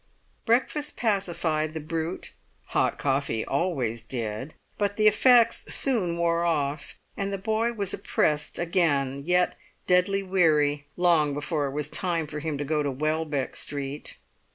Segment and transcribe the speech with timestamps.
[0.47, 2.31] Breakfast pacified the brute;
[2.69, 8.57] hot coffee always did; but the effects soon wore off, and the boy was oppressed
[8.57, 13.55] again, yet deadly weary, long before it was time for him to go to Welbeck
[13.55, 14.17] Street.